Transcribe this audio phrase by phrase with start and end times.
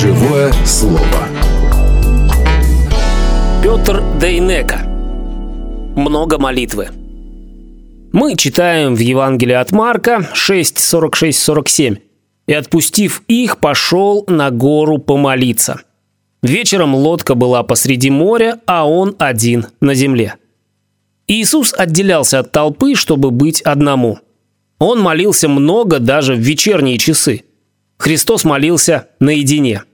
[0.00, 1.28] Живое слово.
[3.62, 4.80] Петр Дейнека.
[5.94, 6.88] Много молитвы.
[8.12, 11.96] Мы читаем в Евангелии от Марка 6, 46, 47.
[12.48, 15.82] «И отпустив их, пошел на гору помолиться.
[16.42, 20.34] Вечером лодка была посреди моря, а он один на земле.
[21.28, 24.18] Иисус отделялся от толпы, чтобы быть одному.
[24.80, 27.44] Он молился много даже в вечерние часы.
[28.04, 29.84] Христос молился наедине.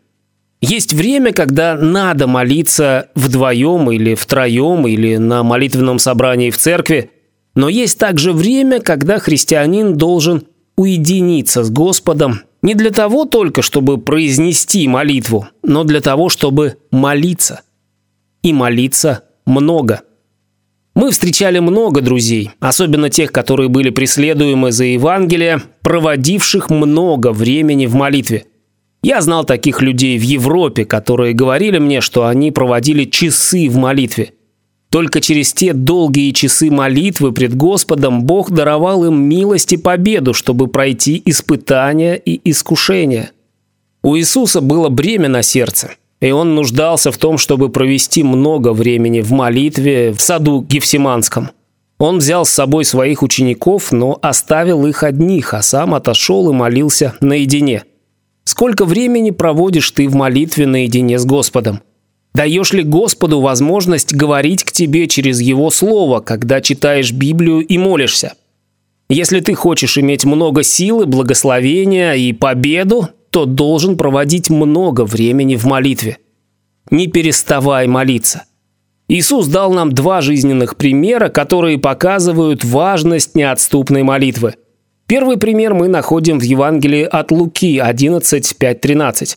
[0.61, 7.13] Есть время, когда надо молиться вдвоем или втроем, или на молитвенном собрании в церкви,
[7.55, 10.43] но есть также время, когда христианин должен
[10.75, 17.61] уединиться с Господом не для того только, чтобы произнести молитву, но для того, чтобы молиться.
[18.43, 20.03] И молиться много.
[21.01, 27.95] Мы встречали много друзей, особенно тех, которые были преследуемы за Евангелие, проводивших много времени в
[27.95, 28.45] молитве.
[29.03, 34.33] Я знал таких людей в Европе, которые говорили мне, что они проводили часы в молитве–
[34.91, 40.67] только через те долгие часы молитвы пред Господом Бог даровал им милость и победу, чтобы
[40.67, 43.31] пройти испытания и искушения.
[44.03, 49.21] У Иисуса было бремя на сердце, и он нуждался в том, чтобы провести много времени
[49.21, 51.51] в молитве в саду Гефсиманском.
[51.99, 57.15] Он взял с собой своих учеников, но оставил их одних, а сам отошел и молился
[57.21, 57.85] наедине.
[58.45, 61.81] Сколько времени проводишь ты в молитве наедине с Господом?
[62.35, 68.35] Даешь ли Господу возможность говорить к тебе через Его Слово, когда читаешь Библию и молишься?
[69.09, 75.65] Если ты хочешь иметь много силы, благословения и победу, то должен проводить много времени в
[75.65, 76.19] молитве.
[76.91, 78.45] Не переставай молиться.
[79.09, 84.55] Иисус дал нам два жизненных примера, которые показывают важность неотступной молитвы.
[85.07, 89.37] Первый пример мы находим в Евангелии от Луки 11, 5, 13.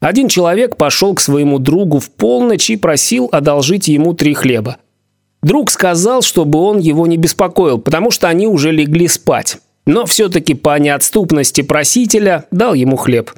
[0.00, 4.76] Один человек пошел к своему другу в полночь и просил одолжить ему три хлеба.
[5.42, 9.58] Друг сказал, чтобы он его не беспокоил, потому что они уже легли спать.
[9.88, 13.32] Но все-таки по неотступности просителя дал ему хлеб.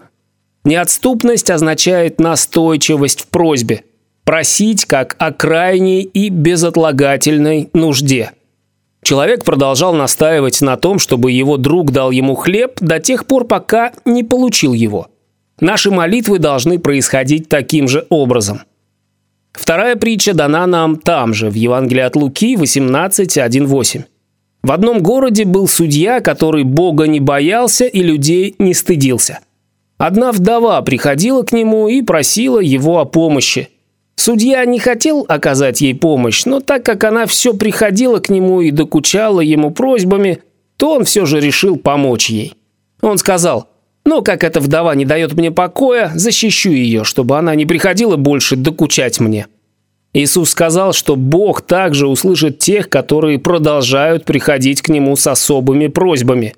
[0.65, 3.85] Неотступность означает настойчивость в просьбе.
[4.25, 8.33] Просить как о крайней и безотлагательной нужде.
[9.03, 13.93] Человек продолжал настаивать на том, чтобы его друг дал ему хлеб до тех пор, пока
[14.05, 15.09] не получил его–
[15.61, 18.63] Наши молитвы должны происходить таким же образом.
[19.53, 24.05] Вторая притча дана нам там же, в Евангелии от Луки 18.1.8.
[24.63, 29.41] В одном городе был судья, который Бога не боялся и людей не стыдился.
[29.97, 33.69] Одна вдова приходила к нему и просила его о помощи.
[34.17, 38.71] Судья не хотел оказать ей помощь, но так как она все приходила к нему и
[38.71, 40.41] докучала ему просьбами,
[40.77, 42.55] то он все же решил помочь ей.
[43.01, 43.69] Он сказал,
[44.05, 48.57] но как эта вдова не дает мне покоя, защищу ее, чтобы она не приходила больше
[48.57, 49.47] докучать мне.
[50.13, 56.55] Иисус сказал, что Бог также услышит тех, которые продолжают приходить к Нему с особыми просьбами.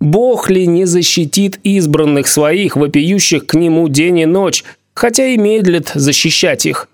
[0.00, 4.62] Бог ли не защитит избранных своих, вопиющих к Нему день и ночь,
[4.94, 6.88] хотя и медлит защищать их?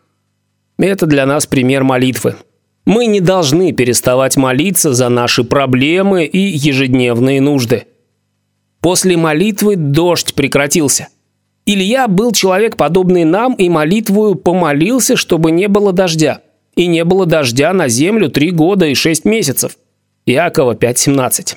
[0.78, 2.36] Это для нас пример молитвы.
[2.86, 7.84] Мы не должны переставать молиться за наши проблемы и ежедневные нужды.
[8.80, 11.08] После молитвы дождь прекратился.
[11.64, 16.40] Илья был человек, подобный нам, и молитвую помолился, чтобы не было дождя.
[16.74, 19.76] И не было дождя на землю три года и шесть месяцев.
[20.26, 21.56] Иакова 5.17.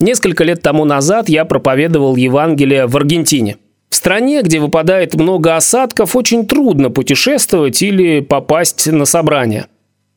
[0.00, 3.58] Несколько лет тому назад я проповедовал Евангелие в Аргентине.
[3.90, 9.66] В стране, где выпадает много осадков, очень трудно путешествовать или попасть на собрание.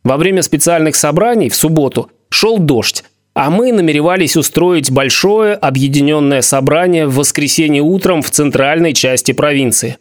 [0.03, 3.03] Во время специальных собраний в субботу шел дождь,
[3.33, 9.97] а мы намеревались устроить большое объединенное собрание в воскресенье утром в центральной части провинции.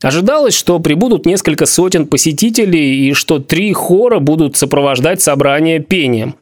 [0.00, 6.36] Ожидалось, что прибудут несколько сотен посетителей и что три хора будут сопровождать собрание пением.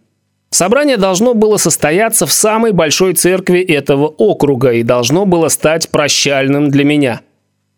[0.50, 6.70] Собрание должно было состояться в самой большой церкви этого округа и должно было стать прощальным
[6.70, 7.20] для меня.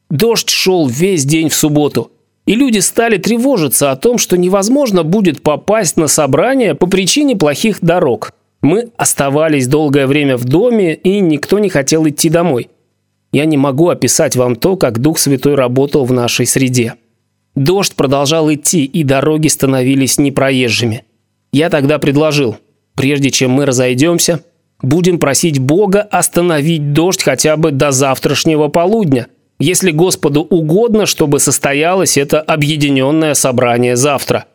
[0.08, 2.10] Дождь шел весь день в субботу–
[2.46, 7.78] и люди стали тревожиться о том, что невозможно будет попасть на собрание по причине плохих
[7.80, 8.32] дорог.
[8.62, 12.70] Мы оставались долгое время в доме, и никто не хотел идти домой.
[13.32, 16.94] Я не могу описать вам то, как Дух Святой работал в нашей среде.
[17.54, 21.04] Дождь продолжал идти, и дороги становились непроезжими.
[21.52, 22.56] Я тогда предложил,
[22.94, 24.40] прежде чем мы разойдемся,
[24.80, 29.26] будем просить Бога остановить дождь хотя бы до завтрашнего полудня–
[29.62, 34.46] если Господу угодно, чтобы состоялось это объединенное собрание завтра.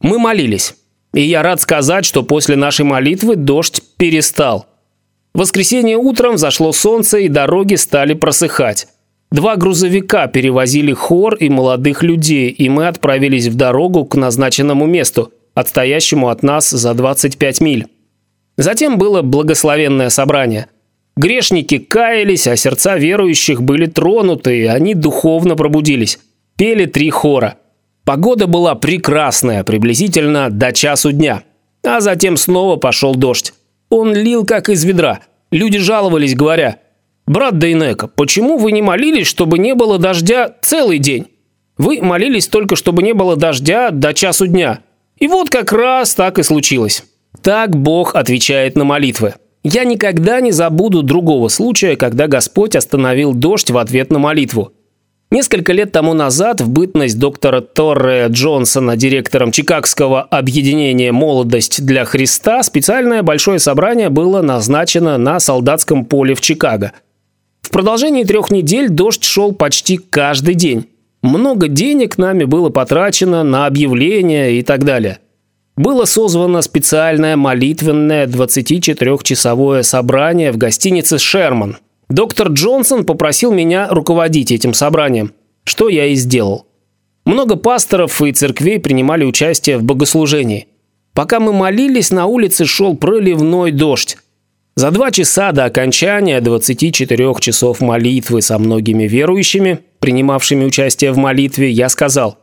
[0.00, 0.74] Мы молились,
[1.12, 4.66] и я рад сказать, что после нашей молитвы дождь перестал.
[5.34, 8.88] В воскресенье утром зашло солнце, и дороги стали просыхать.
[9.30, 15.32] Два грузовика перевозили хор и молодых людей, и мы отправились в дорогу к назначенному месту,
[15.54, 17.86] отстоящему от нас за 25 миль.
[18.58, 20.66] Затем было благословенное собрание.
[21.16, 26.18] Грешники каялись, а сердца верующих были тронуты, и они духовно пробудились.
[26.56, 27.56] Пели три хора.
[28.04, 31.44] Погода была прекрасная, приблизительно до часу дня.
[31.84, 33.54] А затем снова пошел дождь.
[33.90, 35.20] Он лил как из ведра.
[35.50, 36.78] Люди жаловались, говоря,
[37.26, 41.28] «Брат Дейнека, почему вы не молились, чтобы не было дождя целый день?
[41.78, 44.80] Вы молились только, чтобы не было дождя до часу дня.
[45.18, 47.04] И вот как раз так и случилось».
[47.40, 49.34] Так Бог отвечает на молитвы.
[49.64, 54.72] Я никогда не забуду другого случая, когда Господь остановил дождь в ответ на молитву.
[55.32, 62.62] Несколько лет тому назад в бытность доктора Торре Джонсона директором Чикагского объединения «Молодость для Христа»
[62.62, 66.92] специальное большое собрание было назначено на солдатском поле в Чикаго.
[67.62, 70.84] В продолжении трех недель дождь шел почти каждый день.
[71.22, 75.20] Много денег нами было потрачено на объявления и так далее.
[75.76, 81.78] Было созвано специальное молитвенное 24-часовое собрание в гостинице «Шерман»,
[82.12, 85.32] Доктор Джонсон попросил меня руководить этим собранием,
[85.64, 86.66] что я и сделал.
[87.24, 90.68] Много пасторов и церквей принимали участие в богослужении.
[91.14, 94.18] Пока мы молились, на улице шел проливной дождь.
[94.76, 101.70] За два часа до окончания 24 часов молитвы со многими верующими, принимавшими участие в молитве,
[101.70, 102.38] я сказал,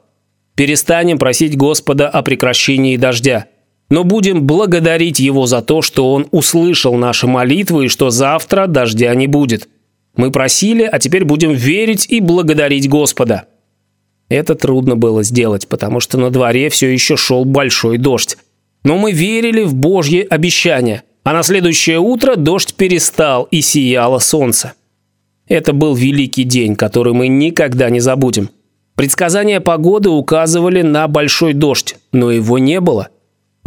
[0.55, 3.45] «Перестанем просить Господа о прекращении дождя
[3.89, 9.13] но будем благодарить Его за то, что Он услышал наши молитвы и что завтра дождя
[9.15, 9.67] не будет.
[10.15, 13.45] Мы просили, а теперь будем верить и благодарить Господа».
[14.29, 18.37] Это трудно было сделать, потому что на дворе все еще шел большой дождь.
[18.83, 24.73] Но мы верили в Божье обещание, а на следующее утро дождь перестал и сияло солнце.
[25.47, 28.51] Это был великий день, который мы никогда не забудем.
[28.93, 33.09] Предсказания погоды указывали на большой дождь, но его не было–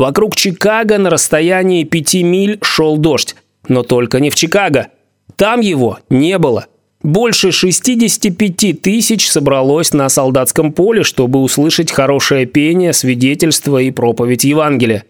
[0.02, 3.36] Вокруг Чикаго на расстоянии пяти миль шел дождь.
[3.68, 4.88] Но только не в Чикаго.
[5.36, 6.66] Там его не было.
[7.04, 15.04] Больше 65 тысяч собралось на солдатском поле, чтобы услышать хорошее пение, свидетельство и проповедь Евангелия.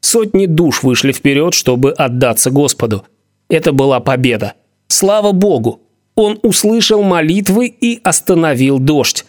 [0.00, 3.04] Сотни душ вышли вперед, чтобы отдаться Господу.
[3.48, 4.54] Это была победа.
[4.88, 5.80] Слава Богу!
[6.16, 9.26] Он услышал молитвы и остановил дождь.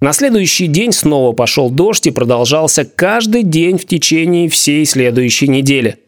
[0.00, 5.98] На следующий день снова пошел дождь и продолжался каждый день в течение всей следующей недели.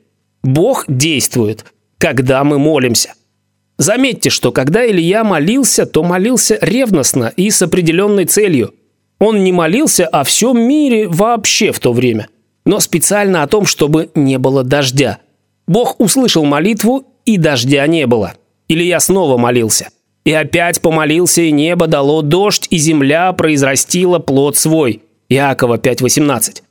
[0.43, 1.65] Бог действует,
[1.99, 3.15] когда мы молимся.
[3.79, 8.75] Заметьте, что когда Илья молился, то молился ревностно и с определенной целью.
[9.19, 12.29] Он не молился о всем мире вообще в то время,
[12.65, 15.19] но специально о том, чтобы не было дождя.
[15.67, 18.35] Бог услышал молитву, и дождя не было.
[18.69, 19.89] Илья снова молился–
[20.25, 25.03] и опять помолился, и небо дало дождь, и земля произрастила плод свой.
[25.29, 26.63] Иакова 5.18.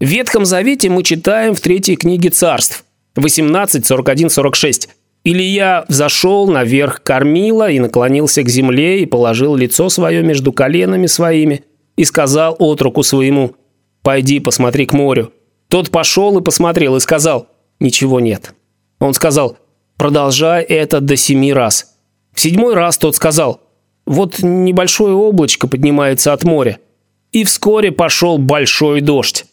[0.00, 2.84] В Ветхом Завете мы читаем в третьей книге царств.
[3.16, 4.88] 18, 41, 46.
[5.24, 11.64] Илья взошел наверх кормила и наклонился к земле и положил лицо свое между коленами своими
[11.96, 13.54] и сказал отруку своему,
[14.02, 15.32] «Пойди, посмотри к морю».
[15.68, 17.46] Тот пошел и посмотрел и сказал,
[17.78, 18.54] «Ничего нет».
[18.98, 19.58] Он сказал,
[19.96, 21.91] «Продолжай это до семи раз».
[22.32, 23.60] В седьмой раз тот сказал,
[24.06, 26.78] вот небольшое облачко поднимается от моря.
[27.30, 29.46] И вскоре пошел большой дождь.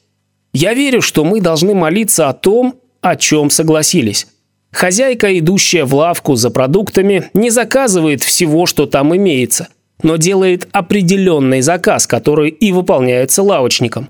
[0.53, 4.27] Я верю, что мы должны молиться о том, о чем согласились.
[4.71, 9.69] Хозяйка, идущая в лавку за продуктами, не заказывает всего, что там имеется,
[10.03, 14.09] но делает определенный заказ, который и выполняется лавочником.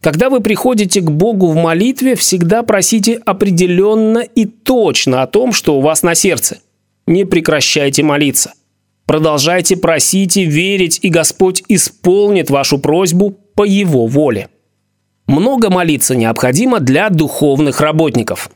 [0.00, 5.76] Когда вы приходите к Богу в молитве, всегда просите определенно и точно о том, что
[5.76, 6.58] у вас на сердце.
[7.06, 8.52] Не прекращайте молиться.
[9.06, 14.48] Продолжайте просить и верить, и Господь исполнит вашу просьбу по Его воле.
[15.28, 18.50] Много молиться необходимо для духовных работников.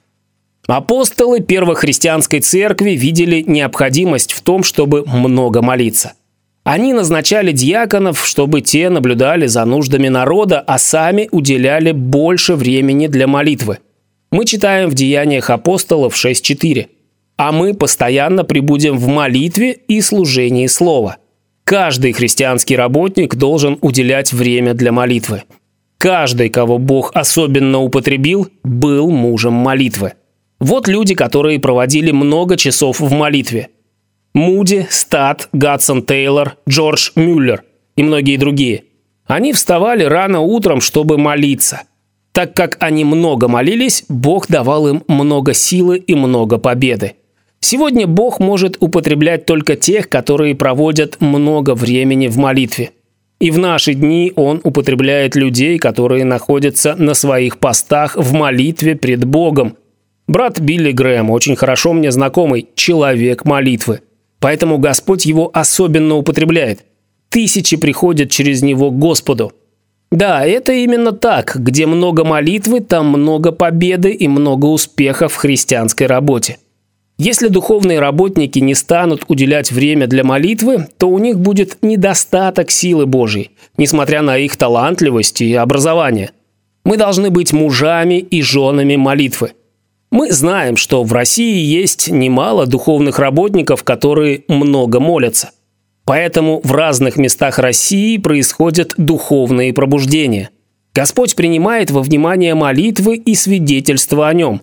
[0.66, 6.12] Апостолы первой христианской церкви видели необходимость в том, чтобы много молиться.
[6.62, 13.26] Они назначали диаконов, чтобы те наблюдали за нуждами народа, а сами уделяли больше времени для
[13.26, 13.78] молитвы.
[14.30, 16.88] Мы читаем в Деяниях апостолов 6.4
[17.40, 21.16] а мы постоянно прибудем в молитве и служении слова.
[21.64, 25.44] Каждый христианский работник должен уделять время для молитвы.
[25.97, 30.12] Каждый, кого Бог особенно употребил, был мужем молитвы.
[30.59, 33.70] Вот люди, которые проводили много часов в молитве.
[34.35, 37.64] Муди, Стат, Гадсон Тейлор, Джордж Мюллер
[37.97, 38.85] и многие другие.
[39.26, 41.85] Они вставали рано утром, чтобы молиться.
[42.32, 47.14] Так как они много молились, Бог давал им много силы и много победы.
[47.61, 52.90] Сегодня Бог может употреблять только тех, которые проводят много времени в молитве.
[53.38, 59.25] И в наши дни Он употребляет людей, которые находятся на своих постах в молитве пред
[59.25, 59.76] Богом.
[60.26, 64.00] Брат Билли Грэм, очень хорошо мне знакомый, человек молитвы.
[64.40, 66.85] Поэтому Господь его особенно употребляет.
[67.29, 69.52] Тысячи приходят через него к Господу.
[70.11, 71.57] Да, это именно так.
[71.57, 76.59] Где много молитвы, там много победы и много успеха в христианской работе.
[77.22, 83.04] Если духовные работники не станут уделять время для молитвы, то у них будет недостаток силы
[83.04, 86.30] Божьей, несмотря на их талантливость и образование.
[86.82, 89.52] Мы должны быть мужами и женами молитвы.
[90.10, 95.50] Мы знаем, что в России есть немало духовных работников, которые много молятся.
[96.06, 100.48] Поэтому в разных местах России происходят духовные пробуждения.
[100.94, 104.62] Господь принимает во внимание молитвы и свидетельства о нем.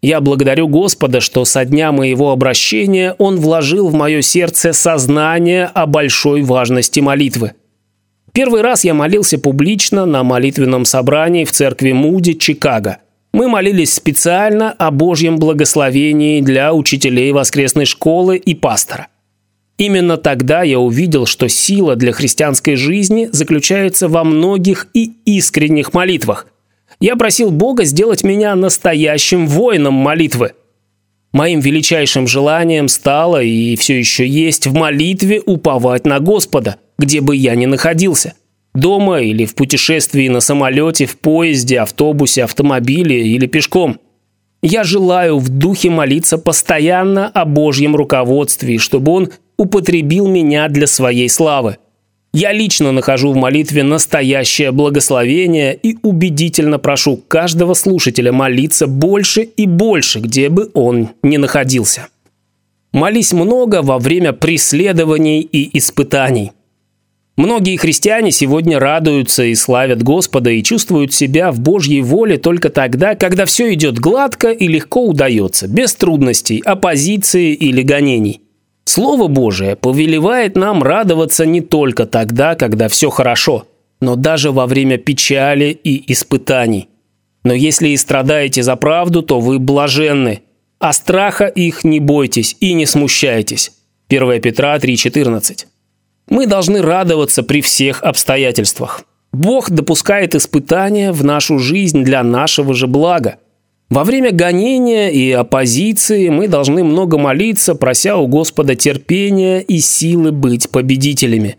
[0.00, 5.86] Я благодарю Господа, что со дня моего обращения Он вложил в мое сердце сознание о
[5.86, 7.52] большой важности молитвы.
[8.32, 12.98] Первый раз я молился публично на молитвенном собрании в церкви Муди, Чикаго.
[13.32, 19.08] Мы молились специально о Божьем благословении для учителей воскресной школы и пастора–
[19.78, 26.48] Именно тогда я увидел, что сила для христианской жизни заключается во многих и искренних молитвах.
[27.00, 30.52] Я просил Бога сделать меня настоящим воином молитвы.
[31.32, 37.36] Моим величайшим желанием стало и все еще есть в молитве уповать на Господа, где бы
[37.36, 38.34] я ни находился.
[38.74, 43.98] Дома или в путешествии на самолете, в поезде, автобусе, автомобиле или пешком–
[44.62, 51.28] я желаю в духе молиться постоянно о Божьем руководстве, чтобы Он употребил меня для своей
[51.28, 51.78] славы.
[52.40, 59.66] Я лично нахожу в молитве настоящее благословение и убедительно прошу каждого слушателя молиться больше и
[59.66, 62.06] больше, где бы он ни находился.
[62.92, 66.52] Молись много во время преследований и испытаний.
[67.36, 73.16] Многие христиане сегодня радуются и славят Господа и чувствуют себя в Божьей воле только тогда,
[73.16, 78.42] когда все идет гладко и легко удается, без трудностей, оппозиции или гонений.
[78.88, 83.66] Слово Божие повелевает нам радоваться не только тогда, когда все хорошо,
[84.00, 86.88] но даже во время печали и испытаний.
[87.44, 90.40] Но если и страдаете за правду, то вы блаженны,
[90.78, 93.72] а страха их не бойтесь и не смущайтесь.
[94.08, 95.66] 1 Петра 3,14
[96.30, 99.02] мы должны радоваться при всех обстоятельствах.
[99.34, 103.36] Бог допускает испытания в нашу жизнь для нашего же блага.
[103.90, 110.30] Во время гонения и оппозиции мы должны много молиться, прося у Господа терпения и силы
[110.30, 111.56] быть победителями.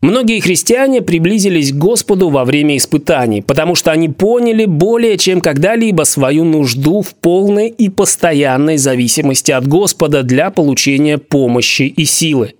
[0.00, 6.04] Многие христиане приблизились к Господу во время испытаний, потому что они поняли более чем когда-либо
[6.04, 12.54] свою нужду в полной и постоянной зависимости от Господа для получения помощи и силы.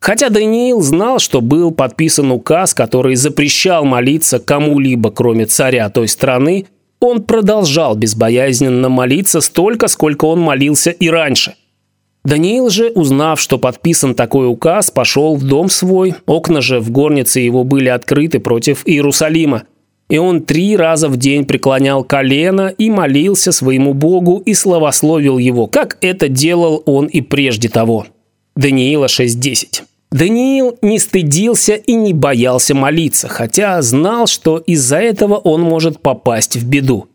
[0.00, 6.66] Хотя Даниил знал, что был подписан указ, который запрещал молиться кому-либо, кроме царя той страны,
[7.00, 11.54] он продолжал безбоязненно молиться столько, сколько он молился и раньше.
[12.22, 17.40] Даниил же, узнав, что подписан такой указ, пошел в дом свой, окна же в горнице
[17.40, 19.62] его были открыты против Иерусалима.
[20.10, 25.66] И он три раза в день преклонял колено и молился своему Богу и славословил его,
[25.66, 28.06] как это делал он и прежде того.
[28.56, 35.62] Даниила 6.10 Даниил не стыдился и не боялся молиться, хотя знал, что из-за этого он
[35.62, 37.06] может попасть в беду.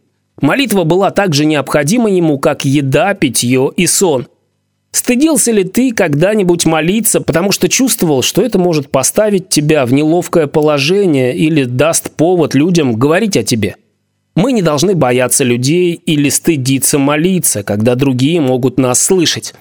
[0.42, 4.28] Молитва была так же необходима ему, как еда, питье и сон.
[4.92, 10.48] Стыдился ли ты когда-нибудь молиться, потому что чувствовал, что это может поставить тебя в неловкое
[10.48, 13.76] положение или даст повод людям говорить о тебе?
[14.36, 19.54] Мы не должны бояться людей или стыдиться молиться, когда другие могут нас слышать.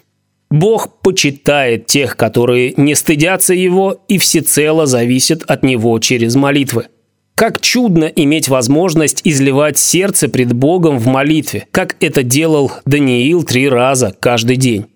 [0.54, 6.87] Бог почитает тех, которые не стыдятся Его и всецело зависят от Него через молитвы.
[7.34, 13.68] Как чудно иметь возможность изливать сердце пред Богом в молитве, как это делал Даниил три
[13.68, 14.87] раза каждый день.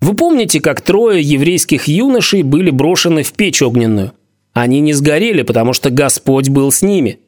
[0.00, 4.14] Вы помните, как трое еврейских юношей были брошены в печь огненную?
[4.52, 7.20] Они не сгорели, потому что Господь был с ними.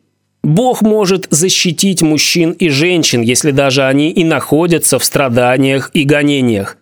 [0.42, 6.76] Бог может защитить мужчин и женщин, если даже они и находятся в страданиях и гонениях.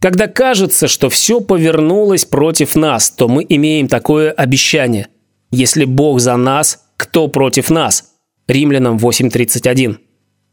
[0.00, 5.08] Когда кажется, что все повернулось против нас, то мы имеем такое обещание.
[5.50, 8.12] Если Бог за нас, кто против нас?
[8.48, 9.98] Римлянам 8.31.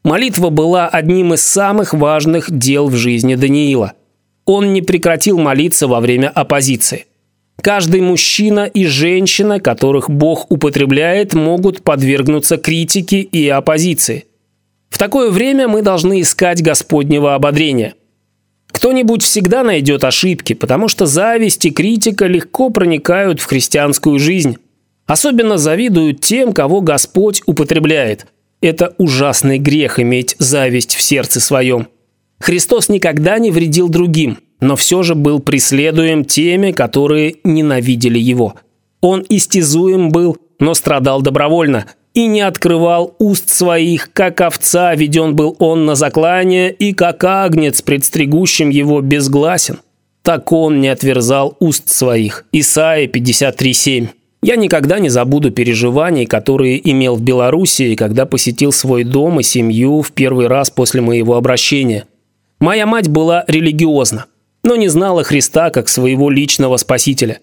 [0.04, 3.94] Молитва была одним из самых важных дел в жизни Даниила.
[4.46, 7.06] Он не прекратил молиться во время оппозиции.
[7.62, 14.26] Каждый мужчина и женщина, которых Бог употребляет, могут подвергнуться критике и оппозиции.
[14.90, 17.94] В такое время мы должны искать Господнего ободрения–
[18.78, 24.58] Кто-нибудь всегда найдет ошибки, потому что зависть и критика легко проникают в христианскую жизнь.
[25.08, 28.28] Особенно завидуют тем, кого Господь употребляет.
[28.62, 31.88] Это ужасный грех иметь зависть в сердце своем.
[32.40, 38.54] Христос никогда не вредил другим, но все же был преследуем теми, которые ненавидели его.
[39.02, 41.88] Он истязуем был, но страдал добровольно
[42.18, 47.84] и не открывал уст своих, как овца веден был он на заклание, и как агнец,
[47.84, 49.82] предстригущим его, безгласен.
[50.24, 52.46] Так он не отверзал уст своих.
[52.52, 54.08] Исайя 53.7.
[54.42, 60.02] Я никогда не забуду переживаний, которые имел в Белоруссии, когда посетил свой дом и семью
[60.02, 62.06] в первый раз после моего обращения.
[62.60, 64.26] Моя мать была религиозна,
[64.64, 67.42] но не знала Христа как своего личного спасителя.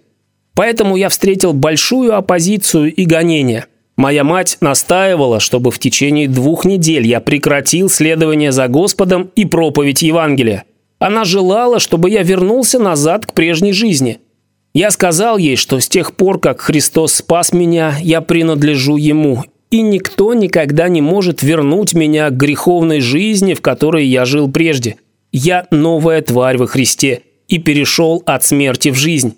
[0.57, 3.69] Поэтому я встретил большую оппозицию и гонения.
[3.97, 10.03] Моя мать настаивала, чтобы в течение двух недель я прекратил следование за Господом и проповедь
[10.03, 10.65] Евангелия.
[10.99, 14.19] Она желала, чтобы я вернулся назад к прежней жизни–
[14.75, 19.81] я сказал ей, что с тех пор, как Христос спас меня, я принадлежу Ему, и
[19.81, 24.97] никто никогда не может вернуть меня к греховной жизни, в которой я жил прежде.
[25.31, 29.37] Я новая тварь во Христе и перешел от смерти в жизнь.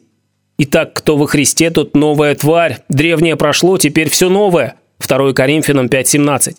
[0.59, 2.79] Итак, кто во Христе, тот новая тварь.
[2.89, 4.77] Древнее прошло, теперь все новое.
[5.07, 6.57] 2 Коринфянам 5.17.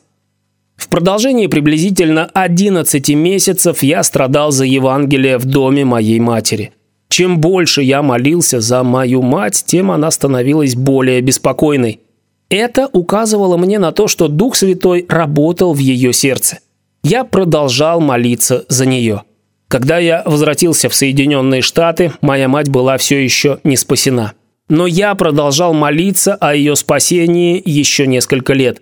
[0.75, 6.73] В продолжении приблизительно 11 месяцев я страдал за Евангелие в доме моей матери.
[7.09, 12.01] Чем больше я молился за мою мать, тем она становилась более беспокойной.
[12.49, 16.59] Это указывало мне на то, что Дух Святой работал в ее сердце.
[17.03, 19.23] Я продолжал молиться за нее.
[19.67, 24.33] Когда я возвратился в Соединенные Штаты, моя мать была все еще не спасена.
[24.69, 28.81] Но я продолжал молиться о ее спасении еще несколько лет.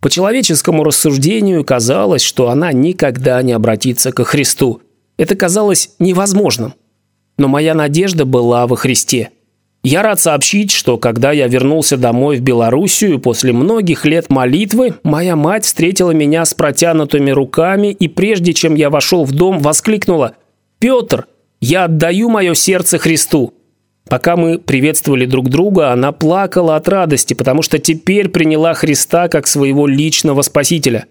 [0.00, 4.82] По человеческому рассуждению казалось, что она никогда не обратится ко Христу.
[5.16, 6.74] Это казалось невозможным
[7.36, 9.30] но моя надежда была во Христе.
[9.84, 15.36] Я рад сообщить, что когда я вернулся домой в Белоруссию после многих лет молитвы, моя
[15.36, 20.36] мать встретила меня с протянутыми руками и прежде чем я вошел в дом, воскликнула
[20.78, 21.26] «Петр,
[21.60, 23.52] я отдаю мое сердце Христу».
[24.08, 29.46] Пока мы приветствовали друг друга, она плакала от радости, потому что теперь приняла Христа как
[29.46, 31.06] своего личного спасителя.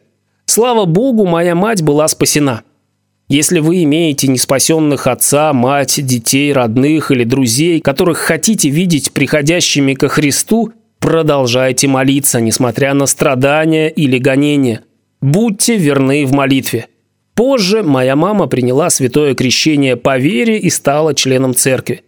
[0.45, 2.63] Слава Богу, моя мать была спасена.
[3.29, 10.09] Если вы имеете неспасенных отца, мать, детей, родных или друзей, которых хотите видеть приходящими ко
[10.09, 14.81] Христу, продолжайте молиться, несмотря на страдания или гонения.
[15.21, 16.87] Будьте верны в молитве.
[17.33, 22.03] Позже моя мама приняла святое крещение по вере и стала членом церкви.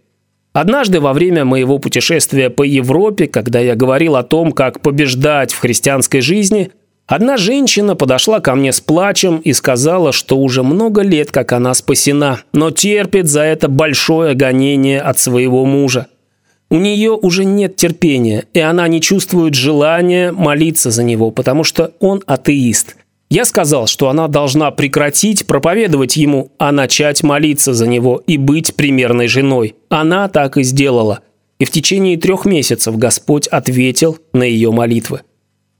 [0.52, 5.58] Однажды во время моего путешествия по Европе, когда я говорил о том, как побеждать в
[5.60, 6.70] христианской жизни–
[7.06, 11.72] Одна женщина подошла ко мне с плачем и сказала, что уже много лет как она
[11.74, 16.08] спасена, но терпит за это большое гонение от своего мужа.
[16.68, 21.92] У нее уже нет терпения, и она не чувствует желания молиться за него, потому что
[22.00, 22.96] он атеист.
[23.30, 28.74] Я сказал, что она должна прекратить проповедовать ему, а начать молиться за него и быть
[28.74, 29.76] примерной женой.
[29.90, 31.20] Она так и сделала.
[31.60, 35.22] И в течение трех месяцев Господь ответил на ее молитвы.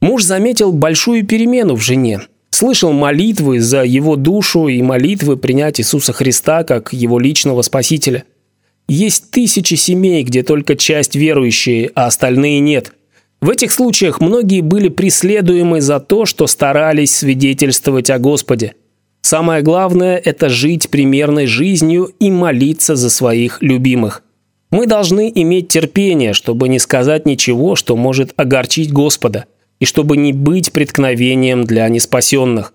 [0.00, 2.20] Муж заметил большую перемену в жене.
[2.50, 8.24] Слышал молитвы за его душу и молитвы принять Иисуса Христа как его личного спасителя.
[8.88, 12.92] Есть тысячи семей, где только часть верующие, а остальные нет.
[13.40, 18.74] В этих случаях многие были преследуемы за то, что старались свидетельствовать о Господе.
[19.22, 24.22] Самое главное– это жить примерной жизнью и молиться за своих любимых.
[24.70, 29.46] Мы должны иметь терпение, чтобы не сказать ничего, что может огорчить Господа–
[29.80, 32.72] и чтобы не быть преткновением для неспасенных.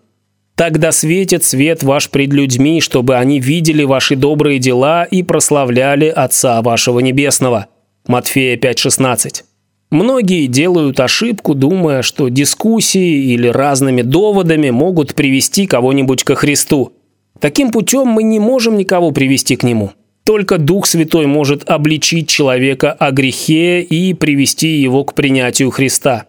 [0.55, 6.61] Тогда светит свет ваш пред людьми, чтобы они видели ваши добрые дела и прославляли Отца
[6.61, 7.67] вашего Небесного».
[8.07, 9.43] Матфея 5,16.
[9.91, 16.93] Многие делают ошибку, думая, что дискуссии или разными доводами могут привести кого-нибудь ко Христу.
[17.39, 19.91] Таким путем мы не можем никого привести к Нему.
[20.23, 26.27] Только Дух Святой может обличить человека о грехе и привести его к принятию Христа.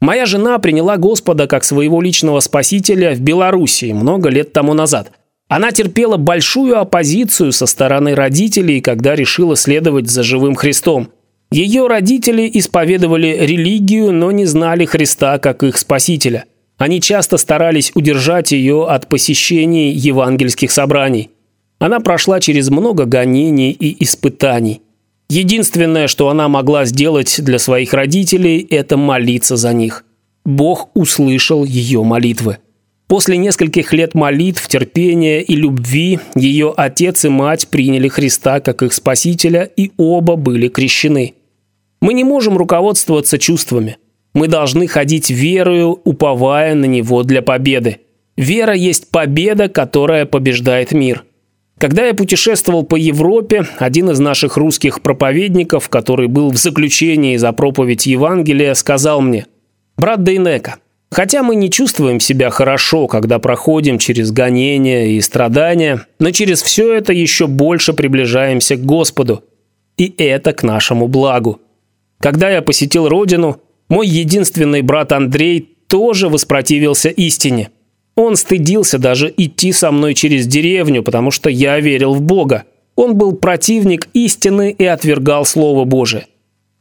[0.00, 5.12] Моя жена приняла Господа как своего личного спасителя в Белоруссии много лет тому назад.
[5.48, 11.10] Она терпела большую оппозицию со стороны родителей, когда решила следовать за живым Христом.
[11.50, 16.44] Ее родители исповедовали религию, но не знали Христа как их спасителя.
[16.78, 21.30] Они часто старались удержать ее от посещений евангельских собраний.
[21.78, 24.80] Она прошла через много гонений и испытаний.
[25.30, 30.04] Единственное, что она могла сделать для своих родителей, это молиться за них.
[30.44, 32.58] Бог услышал ее молитвы.
[33.06, 38.92] После нескольких лет молитв, терпения и любви ее отец и мать приняли Христа как их
[38.92, 41.34] спасителя, и оба были крещены.
[42.00, 43.98] Мы не можем руководствоваться чувствами.
[44.34, 47.98] Мы должны ходить верою, уповая на Него для победы.
[48.36, 51.24] Вера есть победа, которая побеждает мир.
[51.80, 57.52] Когда я путешествовал по Европе, один из наших русских проповедников, который был в заключении за
[57.52, 59.46] проповедь Евангелия, сказал мне,
[59.96, 60.76] «Брат Дейнека,
[61.10, 66.92] Хотя мы не чувствуем себя хорошо, когда проходим через гонения и страдания, но через все
[66.94, 69.42] это еще больше приближаемся к Господу.
[69.96, 71.60] И это к нашему благу.
[72.20, 77.70] Когда я посетил родину, мой единственный брат Андрей тоже воспротивился истине.
[78.16, 82.64] Он стыдился даже идти со мной через деревню, потому что я верил в Бога.
[82.96, 86.26] Он был противник истины и отвергал Слово Божие.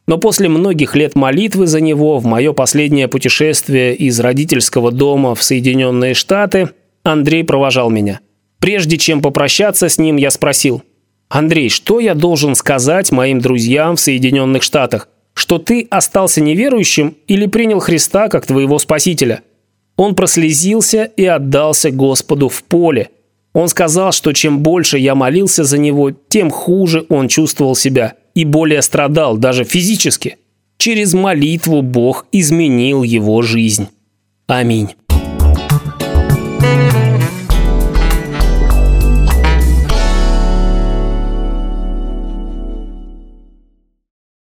[0.07, 5.43] Но после многих лет молитвы за него в мое последнее путешествие из родительского дома в
[5.43, 6.71] Соединенные Штаты
[7.03, 8.19] Андрей провожал меня.
[8.59, 10.83] Прежде чем попрощаться с ним, я спросил,
[11.29, 15.09] «Андрей, что я должен сказать моим друзьям в Соединенных Штатах?
[15.35, 19.43] Что ты остался неверующим или принял Христа как твоего спасителя?»
[19.99, 23.09] Он прослезился и отдался Господу в поле.
[23.51, 28.45] Он сказал, что чем больше я молился за него, тем хуже он чувствовал себя и
[28.45, 30.38] более страдал, даже физически.
[30.77, 33.89] Через молитву Бог изменил его жизнь.
[34.47, 34.91] Аминь.